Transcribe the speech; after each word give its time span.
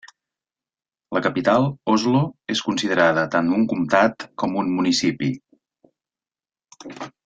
La 1.17 1.21
capital, 1.25 1.67
Oslo, 1.93 2.23
és 2.55 2.63
considerada 2.69 3.27
tant 3.37 3.53
un 3.61 3.69
comtat 3.75 4.29
i 4.29 4.33
com 4.45 4.61
un 4.65 4.75
municipi. 4.81 5.33